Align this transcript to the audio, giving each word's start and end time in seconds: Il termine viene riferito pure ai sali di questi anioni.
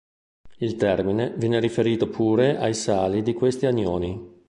Il 0.57 0.77
termine 0.77 1.35
viene 1.37 1.59
riferito 1.59 2.09
pure 2.09 2.57
ai 2.57 2.73
sali 2.73 3.21
di 3.21 3.33
questi 3.35 3.67
anioni. 3.67 4.39